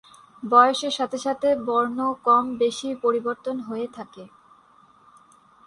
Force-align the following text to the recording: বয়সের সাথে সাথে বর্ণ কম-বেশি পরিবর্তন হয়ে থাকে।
বয়সের 0.43 0.93
সাথে 0.93 1.17
সাথে 1.17 1.49
বর্ণ 1.67 1.99
কম-বেশি 2.25 2.89
পরিবর্তন 3.03 3.55
হয়ে 3.59 3.87
থাকে। 3.93 4.23